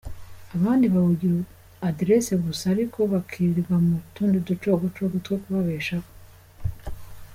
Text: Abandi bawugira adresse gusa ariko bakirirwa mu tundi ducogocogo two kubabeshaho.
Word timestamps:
Abandi 0.55 0.85
bawugira 0.93 1.37
adresse 1.89 2.31
gusa 2.45 2.63
ariko 2.73 2.99
bakirirwa 3.11 3.75
mu 3.87 3.95
tundi 4.13 4.37
ducogocogo 4.47 5.15
two 5.25 5.35
kubabeshaho. 5.41 6.09